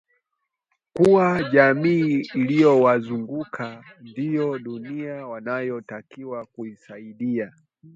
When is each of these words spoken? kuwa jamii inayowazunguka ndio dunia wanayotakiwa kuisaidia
kuwa 0.93 1.43
jamii 1.49 2.21
inayowazunguka 2.35 3.83
ndio 4.01 4.59
dunia 4.59 5.27
wanayotakiwa 5.27 6.45
kuisaidia 6.45 7.51